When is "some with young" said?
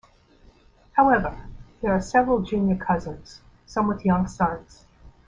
3.67-4.27